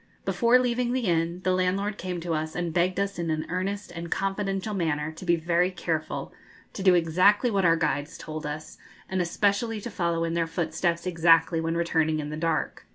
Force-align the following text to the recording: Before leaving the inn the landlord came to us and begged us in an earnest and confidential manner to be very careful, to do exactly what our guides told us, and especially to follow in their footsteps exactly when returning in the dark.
Before 0.25 0.57
leaving 0.57 0.93
the 0.93 1.01
inn 1.05 1.41
the 1.43 1.51
landlord 1.53 1.99
came 1.99 2.19
to 2.21 2.33
us 2.33 2.55
and 2.55 2.73
begged 2.73 2.99
us 2.99 3.19
in 3.19 3.29
an 3.29 3.45
earnest 3.49 3.91
and 3.91 4.09
confidential 4.09 4.73
manner 4.73 5.11
to 5.11 5.25
be 5.25 5.35
very 5.35 5.69
careful, 5.69 6.33
to 6.73 6.81
do 6.81 6.95
exactly 6.95 7.51
what 7.51 7.65
our 7.65 7.77
guides 7.77 8.17
told 8.17 8.43
us, 8.47 8.79
and 9.07 9.21
especially 9.21 9.79
to 9.79 9.91
follow 9.91 10.23
in 10.23 10.33
their 10.33 10.47
footsteps 10.47 11.05
exactly 11.05 11.61
when 11.61 11.77
returning 11.77 12.17
in 12.19 12.31
the 12.31 12.35
dark. 12.35 12.87